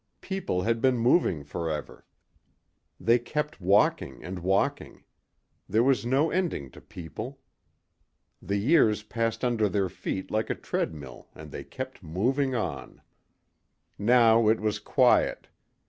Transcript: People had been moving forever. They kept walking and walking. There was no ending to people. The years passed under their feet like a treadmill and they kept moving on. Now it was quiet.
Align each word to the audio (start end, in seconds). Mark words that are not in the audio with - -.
People 0.21 0.63
had 0.63 0.81
been 0.81 0.97
moving 0.97 1.43
forever. 1.43 2.07
They 2.99 3.19
kept 3.19 3.61
walking 3.61 4.23
and 4.23 4.39
walking. 4.39 5.03
There 5.69 5.83
was 5.83 6.07
no 6.07 6.31
ending 6.31 6.71
to 6.71 6.81
people. 6.81 7.39
The 8.41 8.57
years 8.57 9.03
passed 9.03 9.45
under 9.45 9.69
their 9.69 9.89
feet 9.89 10.31
like 10.31 10.49
a 10.49 10.55
treadmill 10.55 11.27
and 11.35 11.51
they 11.51 11.63
kept 11.63 12.01
moving 12.01 12.55
on. 12.55 13.03
Now 13.99 14.47
it 14.47 14.59
was 14.59 14.79
quiet. 14.79 15.49